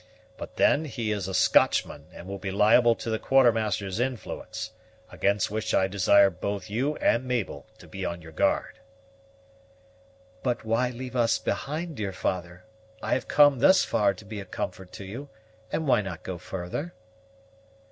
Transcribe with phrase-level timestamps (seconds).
[0.35, 4.71] But then he is a Scotchman, and will be liable to the Quartermaster's influence,
[5.11, 8.79] against which I desire both you and Mabel to be on your guard."
[10.41, 12.63] "But why leave us behind, dear father?
[13.03, 15.29] I have come thus far to be a comfort to you,
[15.71, 16.95] and why not go farther?"